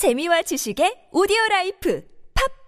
[0.00, 2.00] 재미와 지식의 오디오 라이프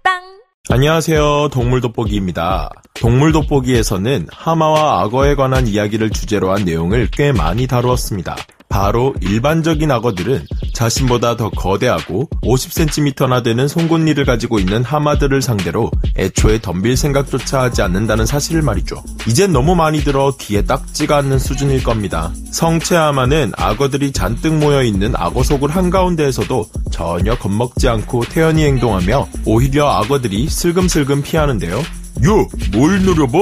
[0.05, 0.21] 팟빵
[0.69, 1.49] 안녕하세요.
[1.51, 2.69] 동물 돋보기입니다.
[2.93, 8.37] 동물 돋보기에서는 하마와 악어에 관한 이야기를 주제로 한 내용을 꽤 많이 다루었습니다.
[8.73, 16.97] 바로 일반적인 악어들은 자신보다 더 거대하고 50cm나 되는 송곳니를 가지고 있는 하마들을 상대로 애초에 덤빌
[16.97, 19.05] 생각조차 하지 않는다는 사실을 말이죠.
[19.29, 22.33] 이젠 너무 많이 들어 귀에 딱지가 앉는 수준일 겁니다.
[22.51, 29.91] 성체 하마는 악어들이 잔뜩 모여 있는 악어 소굴 한가운데에서도 전혀 겁먹지 않고 태연히 행동하며 오히려
[29.91, 31.77] 악어들이 슬금슬금 피하는데요.
[31.79, 33.39] 야, 뭘 노려봐?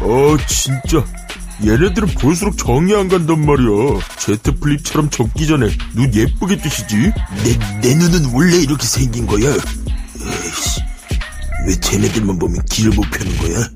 [0.00, 1.17] 아, 진짜.
[1.64, 4.00] 얘네들은 볼수록 정이 안 간단 말이야.
[4.18, 6.96] 제트 플립처럼 접기 전에 눈 예쁘게 뜨시지?
[6.96, 9.48] 내, 내 눈은 원래 이렇게 생긴 거야.
[9.50, 10.80] 에이씨,
[11.66, 13.68] 왜 쟤네들만 보면 길을 못 펴는 거야?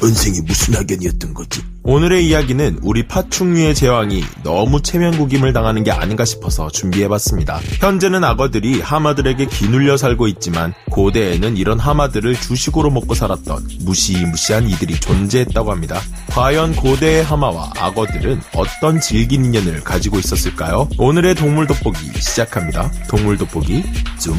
[0.00, 1.62] 전생에 무슨 악연이었던 거지?
[1.82, 7.60] 오늘의 이야기는 우리 파충류의 제왕이 너무 체면구김을 당하는 게 아닌가 싶어서 준비해봤습니다.
[7.80, 15.70] 현재는 악어들이 하마들에게 기눌려 살고 있지만 고대에는 이런 하마들을 주식으로 먹고 살았던 무시무시한 이들이 존재했다고
[15.70, 16.00] 합니다.
[16.28, 20.88] 과연 고대의 하마와 악어들은 어떤 질긴 인연을 가지고 있었을까요?
[20.98, 22.90] 오늘의 동물 돋보기 시작합니다.
[23.08, 23.82] 동물 돋보기
[24.18, 24.34] 줌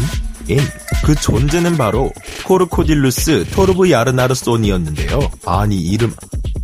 [0.47, 0.59] 인.
[1.03, 2.11] 그 존재는 바로
[2.45, 5.19] 크로코딜루스 토르브야르나르소니였는데요.
[5.45, 6.13] 아니 이름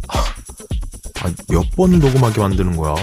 [0.10, 0.24] 아,
[1.50, 2.96] 몇 번을 녹음하게 만드는 거야.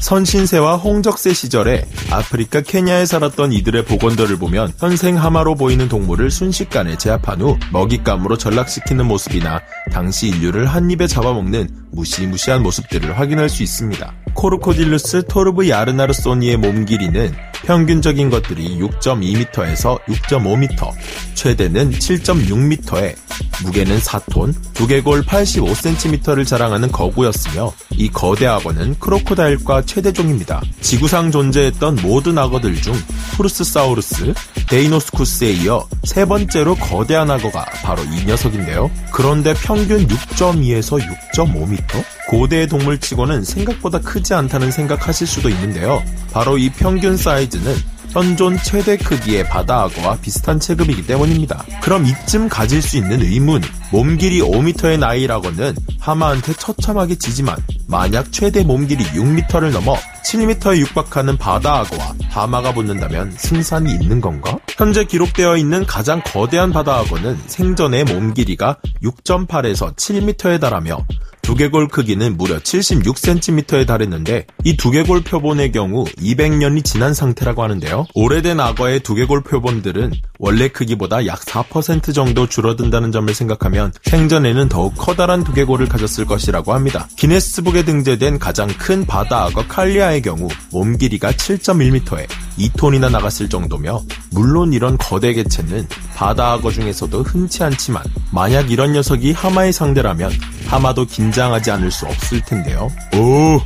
[0.00, 7.40] 선신세와 홍적세 시절에 아프리카 케냐에 살았던 이들의 복원도를 보면 현생 하마로 보이는 동물을 순식간에 제압한
[7.40, 9.60] 후 먹잇감으로 전락시키는 모습이나
[9.92, 14.14] 당시 인류를 한 입에 잡아먹는 무시무시한 모습들을 확인할 수 있습니다.
[14.34, 17.32] 크로코딜루스 토르브야르나르소니의 몸 길이는
[17.64, 20.92] 평균적인 것들이 6.2m에서 6.5m,
[21.34, 23.16] 최대는 7.6m에
[23.64, 30.60] 무게는 4톤, 두개골 85cm를 자랑하는 거구였으며 이 거대 악어는 크로코다일과 최대종입니다.
[30.80, 32.94] 지구상 존재했던 모든 악어들 중
[33.36, 34.34] 푸루스사우루스,
[34.68, 38.90] 데이노스쿠스에 이어 세 번째로 거대한 악어가 바로 이 녀석인데요.
[39.12, 41.00] 그런데 평균 6.2에서
[41.34, 41.85] 6.5m?
[42.28, 46.02] 고대의 동물치고는 생각보다 크지 않다는 생각하실 수도 있는데요.
[46.32, 47.74] 바로 이 평균 사이즈는
[48.16, 51.62] 현존 최대 크기의 바다악어와 비슷한 체급이기 때문입니다.
[51.82, 53.60] 그럼 이쯤 가질 수 있는 의문,
[53.92, 61.36] 몸 길이 5m의 나이라고는 하마한테 처참하게 지지만 만약 최대 몸 길이 6m를 넘어 7m에 육박하는
[61.36, 64.58] 바다악어와 하마가 붙는다면 승산이 있는 건가?
[64.76, 71.04] 현재 기록되어 있는 가장 거대한 바다악어는 생전의 몸 길이가 6.8에서 7m에 달하며
[71.46, 78.06] 두개골 크기는 무려 76cm에 달했는데 이 두개골 표본의 경우 200년이 지난 상태라고 하는데요.
[78.14, 85.44] 오래된 악어의 두개골 표본들은 원래 크기보다 약 4% 정도 줄어든다는 점을 생각하면 생전에는 더욱 커다란
[85.44, 87.06] 두개골을 가졌을 것이라고 합니다.
[87.16, 92.26] 기네스북에 등재된 가장 큰 바다 악어 칼리아의 경우 몸 길이가 7.1m에
[92.58, 94.02] 2톤이나 나갔을 정도며
[94.32, 95.86] 물론 이런 거대 개체는
[96.16, 98.02] 바다 악어 중에서도 흔치 않지만
[98.32, 100.32] 만약 이런 녀석이 하마의 상대라면
[100.66, 102.90] 하마도 긴장하지 않을 수 없을 텐데요.
[103.14, 103.60] 어,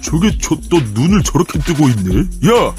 [0.00, 2.20] 저게 저 또 눈을 저렇게 뜨고 있네?
[2.48, 2.74] 야!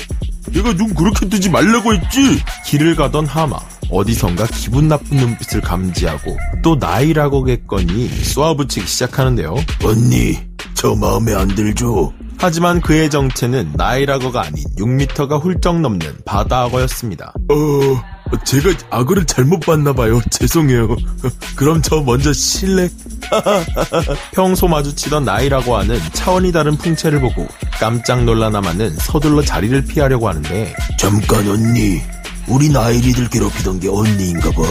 [0.51, 2.39] 내가 눈 그렇게 뜨지 말라고 했지?
[2.65, 3.57] 길을 가던 하마.
[3.91, 9.55] 어디선가 기분 나쁜 눈빛을 감지하고 또 나이라고겠거니 쏘아붙이기 시작하는데요.
[9.83, 10.37] 언니,
[10.75, 12.13] 저 마음에 안 들죠?
[12.37, 17.33] 하지만 그의 정체는 나이라거가 아닌 6m가 훌쩍 넘는 바다악어였습니다.
[17.49, 18.01] 어,
[18.45, 20.21] 제가 악어를 잘못 봤나 봐요.
[20.29, 20.95] 죄송해요.
[21.55, 22.89] 그럼 저 먼저 실례.
[24.33, 27.47] 평소 마주치던 나이라고 하는 차원이 다른 풍채를 보고
[27.79, 32.01] 깜짝 놀라 나마는 서둘러 자리를 피하려고 하는데 잠깐 언니,
[32.47, 34.63] 우리 나이리들 괴롭히던 게 언니인가 봐.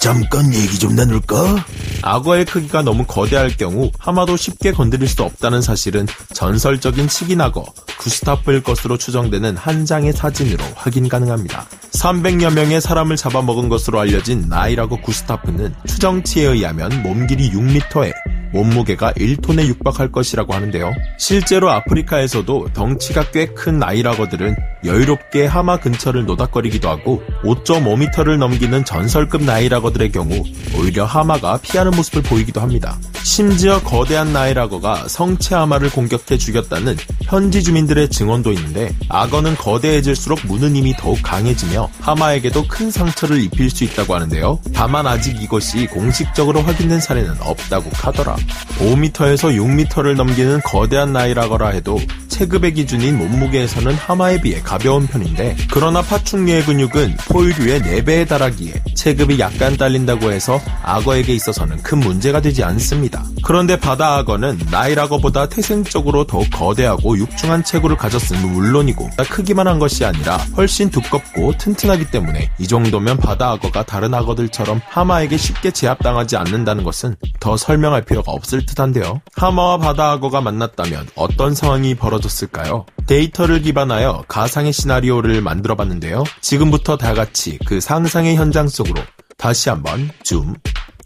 [0.00, 1.64] 잠깐 얘기 좀 나눌까?
[2.02, 7.64] 악어의 크기가 너무 거대할 경우 하마도 쉽게 건드릴 수 없다는 사실은 전설적인 치긴악어
[7.98, 11.66] 구스타프일 것으로 추정되는 한 장의 사진으로 확인 가능합니다.
[12.00, 18.12] 300여 명의 사람을 잡아먹은 것으로 알려진 나이라고 구스타프는 추정치에 의하면 몸 길이 6m에
[18.52, 20.92] 몸무게가 1톤에 육박할 것이라고 하는데요.
[21.18, 30.10] 실제로 아프리카에서도 덩치가 꽤 큰 나이라거들은 여유롭게 하마 근처를 노닥거리기도 하고 5.5m를 넘기는 전설급 나이라거들의
[30.10, 30.42] 경우
[30.78, 32.96] 오히려 하마가 피하는 모습을 보이기도 합니다.
[33.30, 40.96] 심지어 거대한 나이라거가 성체 하마를 공격해 죽였다는 현지 주민들의 증언도 있는데 악어는 거대해질수록 무는 힘이
[40.98, 44.58] 더욱 강해지며 하마에게도 큰 상처를 입힐 수 있다고 하는데요.
[44.74, 48.34] 다만 아직 이것이 공식적으로 확인된 사례는 없다고 하더라.
[48.80, 52.00] 5m에서 6m를 넘기는 거대한 나이라거라 해도
[52.40, 59.76] 체급의 기준인 몸무게에서는 하마에 비해 가벼운 편인데 그러나 파충류의 근육은 포유류의 4배에 달하기에 체급이 약간
[59.76, 63.22] 딸린다고 해서 악어에게 있어서는 큰 문제가 되지 않습니다.
[63.42, 70.38] 그런데 바다 악어는 나일악어보다 태생적으로 더 거대하고 육중한 체구를 가졌음은 물론이고 크기만 한 것이 아니라
[70.56, 77.16] 훨씬 두껍고 튼튼하기 때문에 이 정도면 바다 악어가 다른 악어들처럼 하마에게 쉽게 제압당하지 않는다는 것은
[77.38, 79.20] 더 설명할 필요가 없을 듯한데요.
[79.36, 82.86] 하마와 바다 악어가 만났다면 어떤 상황이 벌어졌 을까요?
[83.06, 86.24] 데이터를 기반하여 가상의 시나리오를 만들어 봤는데요.
[86.40, 89.00] 지금부터 다 같이 그 상상의 현장 속으로
[89.36, 90.54] 다시 한번 zoom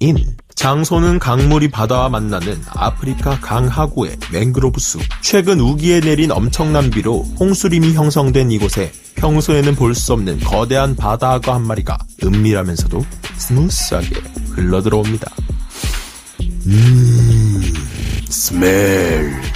[0.00, 0.18] in.
[0.54, 5.00] 장소는 강물이 바다와 만나는 아프리카 강하구의 맹그로브 숲.
[5.20, 11.54] 최근 우기에 내린 엄청난 비로 홍수림이 형성된 이곳에 평소에는 볼 수 없는 거대한 바다 악어
[11.54, 13.04] 한 마리가 은밀하면서도
[13.36, 14.20] 스무스하게
[14.54, 15.30] 흘러들어옵니다.
[16.66, 17.62] 음,
[18.28, 19.53] smell.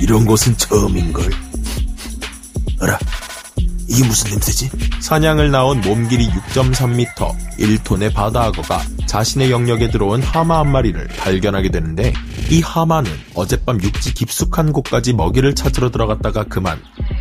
[0.00, 1.30] 이런 곳은 처음인걸.
[2.80, 2.98] 어라,
[3.88, 4.70] 이게 무슨 냄새지?
[5.00, 12.12] 사냥을 나온 몸길이 6.3m, 1톤의 바다 악어가 자신의 영역에 들어온 하마 한 마리를 발견하게 되는데
[12.48, 16.80] 이 하마는 어젯밤 육지 깊숙한 곳까지 먹이를 찾으러 들어갔다가 그만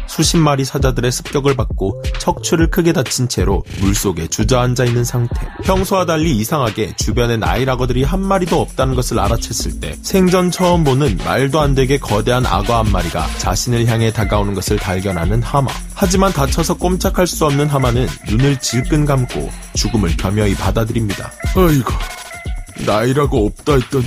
[0.10, 5.48] 수십 마리 사자들의 습격을 받고 척추를 크게 다친 채로 물속에 주저앉아 있는 상태.
[5.64, 11.60] 평소와 달리 이상하게 주변에 나일악어들이 한 마리도 없다는 것을 알아챘을 때 생전 처음 보는 말도
[11.60, 15.72] 안 되게 거대한 악어 한 마리가 자신을 향해 다가오는 것을 발견하는 하마.
[15.94, 21.32] 하지만 다쳐서 꼼짝할 수 없는 하마는 눈을 질끈 감고 죽음을 겸허히 받아들입니다.
[21.56, 21.92] 아이고,
[22.86, 24.06] 나이라고 없다 했더니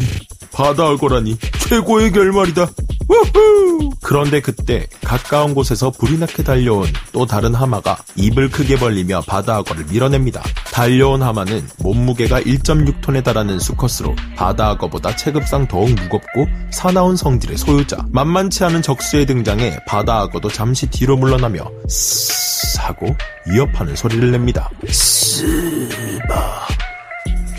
[0.53, 1.39] 바다 악어라니
[1.69, 2.69] 최고의 결말이다.
[3.09, 3.91] 우후!
[4.03, 9.87] 그런데 그때 가까운 곳에서 불이 나게 달려온 또 다른 하마가 입을 크게 벌리며 바다 악어를
[9.87, 10.43] 밀어냅니다.
[10.73, 17.97] 달려온 하마는 몸무게가 1.6톤에 달하는 수컷으로 바다 악어보다 체급상 더욱 무겁고 사나운 성질의 소유자.
[18.11, 23.15] 만만치 않은 적수의 등장에 바다 악어도 잠시 뒤로 물러나며 스스 하고
[23.47, 24.71] 위협하는 소리를 냅니다.
[24.89, 26.67] 스바.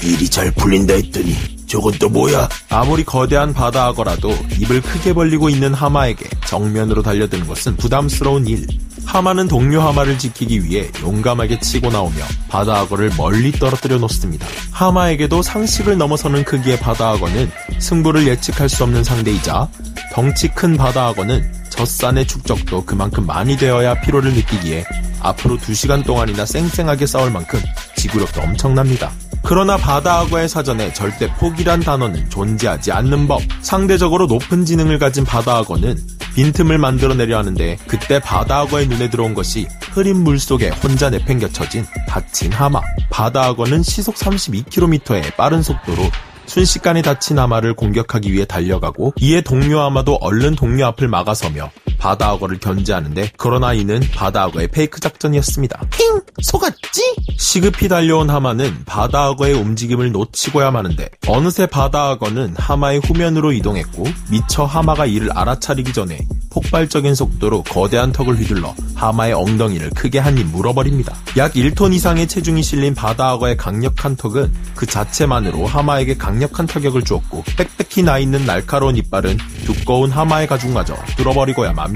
[0.03, 1.35] 일이 잘 풀린다 했더니
[1.67, 2.47] 저건 또 뭐야?
[2.69, 8.67] 아무리 거대한 바다 악어라도 입을 크게 벌리고 있는 하마에게 정면으로 달려드는 것은 부담스러운 일.
[9.05, 14.47] 하마는 동료 하마를 지키기 위해 용감하게 치고 나오며 바다 악어를 멀리 떨어뜨려 놓습니다.
[14.71, 19.67] 하마에게도 상식을 넘어서는 크기의 바다 악어는 승부를 예측할 수 없는 상대이자
[20.13, 24.85] 덩치 큰 바다 악어는 젖산의 축적도 그만큼 많이 되어야 피로를 느끼기에
[25.21, 27.59] 앞으로 2시간 동안이나 쌩쌩하게 싸울 만큼
[27.95, 29.11] 지구력도 엄청납니다.
[29.45, 33.41] 그러나 바다 악어의 사전에 절대 포기란 단어는 존재하지 않는 법.
[33.61, 35.97] 상대적으로 높은 지능을 가진 바다 악어는
[36.35, 42.51] 빈틈을 만들어내려 하는데 그때 바다 악어의 눈에 들어온 것이 흐린 물 속에 혼자 내팽겨쳐진 다친
[42.53, 42.79] 하마.
[43.09, 46.03] 바다 악어는 시속 32km의 빠른 속도로
[46.45, 51.69] 순식간에 다친 하마를 공격하기 위해 달려가고 이에 동료 하마도 얼른 동료 앞을 막아서며
[52.03, 55.79] 바다 악어를 견제하는데 그러나 이는 바다 악어의 페이크 작전이었습니다.
[55.91, 56.19] 힝!
[56.41, 57.15] 속았지?
[57.37, 64.65] 시급히 달려온 하마는 바다 악어의 움직임을 놓치고야 마는데 어느새 바다 악어는 하마의 후면으로 이동했고 미처
[64.65, 66.19] 하마가 이를 알아차리기 전에
[66.49, 71.15] 폭발적인 속도로 거대한 턱을 휘둘러 하마의 엉덩이를 크게 한 입 물어버립니다.
[71.37, 77.43] 약 1톤 이상의 체중이 실린 바다 악어의 강력한 턱은 그 자체만으로 하마에게 강력한 타격을 주었고
[77.55, 81.92] 빽빽히 나 있는 날카로운 이빨은 두꺼운 하마의 가죽마저 뚫어버리고야 맙니다.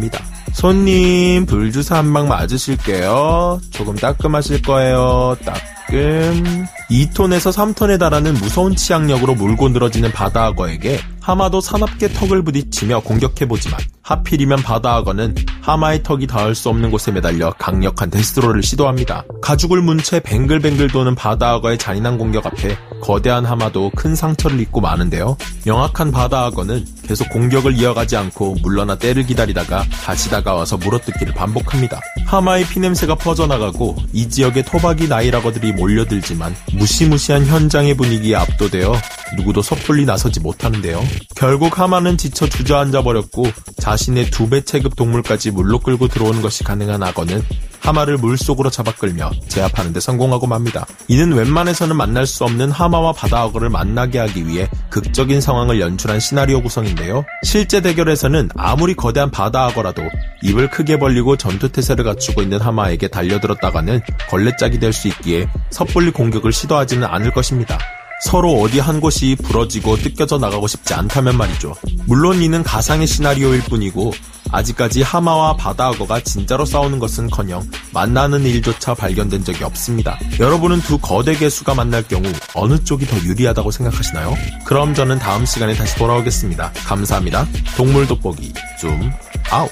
[0.54, 3.60] 손님 불주사 한 방 맞으실게요.
[3.72, 5.36] 조금 따끔하실 거예요.
[5.46, 6.66] 따끔.
[6.90, 14.64] 2톤에서 3톤에 달하는 무서운 치악력으로 물고 늘어지는 바다 악어에게 하마도 사납게 턱을 부딪히며 공격해보지만 하필이면
[14.64, 19.26] 바다 악어는 하마의 턱이 닿을 수 없는 곳에 매달려 강력한 데스트로를 시도합니다.
[19.42, 24.80] 가죽을 문 채 뱅글뱅글 도는 바다 악어의 잔인한 공격 앞에 거대한 하마도 큰 상처를 입고
[24.80, 25.36] 마는데요.
[25.66, 32.00] 명확한 바다 악어는 계속 공격을 이어가지 않고 물러나 때를 기다리다가 다시 다가와서 물어뜯기를 반복합니다.
[32.26, 38.94] 하마의 피냄새가 퍼져나가고 이 지역에 토박이 나일악어들이 몰려들지만 무시무시한 현장의 분위기에 압도되어
[39.38, 41.04] 누구도 섣불리 나서지 못하는데요.
[41.36, 43.46] 결국 하마는 지쳐 주저앉아 버렸고
[43.80, 47.44] 자신의 두 배 체급 동물까지 물로 끌고 들어오는 것이 가능한 악어는
[47.88, 50.86] 하마를 물속으로 잡아끌며 제압하는 데 성공하고 맙니다.
[51.08, 56.62] 이는 웬만해서는 만날 수 없는 하마와 바다 악어를 만나게 하기 위해 극적인 상황을 연출한 시나리오
[56.62, 57.24] 구성인데요.
[57.44, 60.02] 실제 대결에서는 아무리 거대한 바다 악어라도
[60.44, 67.06] 입을 크게 벌리고 전투태세를 갖추고 있는 하마에게 달려들었다가는 걸레짝이 될 수 있기에 섣불리 공격을 시도하지는
[67.08, 67.78] 않을 것입니다.
[68.24, 71.76] 서로 어디 한 곳이 부러지고 뜯겨져 나가고 싶지 않다면 말이죠.
[72.08, 74.12] 물론 이는 가상의 시나리오일 뿐이고
[74.52, 77.64] 아직까지 하마와 바다악어가 진짜로 싸우는 것은커녕
[77.94, 80.18] 만나는 일조차 발견된 적이 없습니다.
[80.40, 82.24] 여러분은 두 거대 개수가 만날 경우
[82.54, 84.36] 어느 쪽이 더 유리하다고 생각하시나요?
[84.66, 86.72] 그럼 저는 다음 시간에 다시 돌아오겠습니다.
[86.86, 87.48] 감사합니다.
[87.76, 89.12] 동물 돋보기 줌
[89.52, 89.72] 아웃.